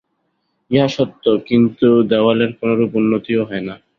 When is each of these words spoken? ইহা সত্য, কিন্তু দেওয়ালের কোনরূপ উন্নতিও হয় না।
ইহা 0.71 0.87
সত্য, 0.87 1.23
কিন্তু 1.47 1.87
দেওয়ালের 2.11 2.51
কোনরূপ 2.59 2.91
উন্নতিও 2.95 3.41
হয় 3.49 3.63
না। 3.67 3.75